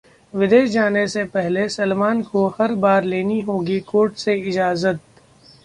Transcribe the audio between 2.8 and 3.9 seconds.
बार लेनी होगी